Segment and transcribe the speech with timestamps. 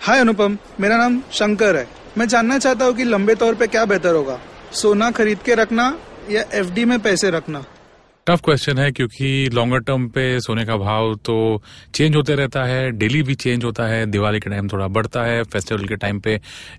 [0.00, 1.88] हाय अनुपम, मेरा नाम शंकर है।
[2.18, 4.40] मैं जानना चाहता हूँ कि लंबे तौर पे क्या बेहतर होगा?
[4.72, 5.98] सोना खरीद के रखना
[6.30, 7.64] या एफडी में पैसे रखना?
[8.28, 11.36] टफ क्वेश्चन है क्योंकि लॉन्गर टर्म पे सोने का भाव तो
[11.94, 15.42] चेंज होते रहता है डेली भी चेंज होता है, दिवाली के टाइम थोड़ा बढ़ता है
[15.44, 16.34] फेस्टिवल के टाइम पे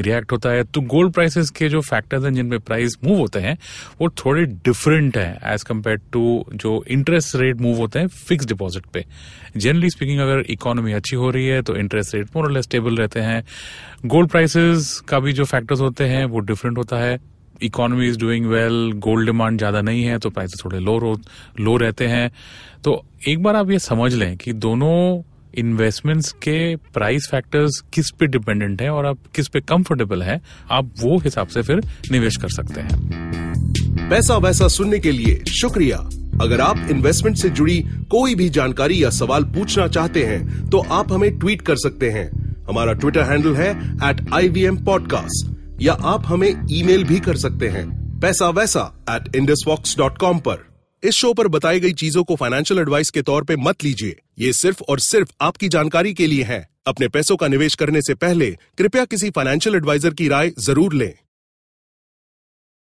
[0.00, 3.56] रिएक्ट होता है। तो गोल्ड प्राइसेस के जो फैक्टर्स हैं जिनपे प्राइस मूव होते हैं,
[4.00, 8.86] वो थोड़े डिफरेंट हैं एज कंपेयर टू जो इंटरेस्ट रेट मूव होते हैं फिक्स डिपॉजिट
[8.86, 9.04] पे।
[9.56, 13.42] जनरली स्पीकिंग अगर इकोनॉमी अच्छी हो रही है तो इंटरेस्ट रेट मोर स्टेबल रहते हैं।
[14.06, 17.18] गोल्ड प्राइसेस का भी जो फैक्टर्स होते हैं, वो डिफरेंट होता है।
[17.62, 20.98] Economy is doing well gold demand ज़्यादा नहीं है तो प्राइसेस थोड़े लो
[21.60, 22.30] लो रहते हैं।
[22.84, 25.22] तो एक बार आप ये समझ लें कि दोनों
[25.58, 26.54] इन्वेस्टमेंट्स के
[26.94, 31.48] प्राइस फैक्टर्स किस पे डिपेंडेंट है और आप किस पे कंफर्टेबल है, आप वो हिसाब
[31.48, 35.96] से फिर निवेश कर सकते हैं। पैसा वैसा सुनने के लिए शुक्रिया।
[36.42, 37.78] अगर आप इन्वेस्टमेंट से जुड़ी
[38.10, 42.28] कोई भी जानकारी या सवाल पूछना चाहते हैं तो आप हमें ट्वीट कर सकते हैं।
[42.68, 43.70] हमारा ट्विटर हैंडल है
[44.10, 47.86] at I V M podcast या आप हमें ईमेल भी कर सकते हैं
[48.20, 50.64] पैसा वैसा एट इंडस डॉट कॉम पर।
[51.02, 54.52] इस शो पर बताई गई चीज़ों को फाइनेंशियल एडवाइस के तौर पे मत लीजिए। ये
[54.52, 58.50] सिर्फ़ और सिर्फ़ आपकी जानकारी के लिए है। अपने पैसों का निवेश करने से पहले
[58.78, 61.12] कृपया किसी फाइनेंशियल एडवाइजर की राय ज़रूर लें।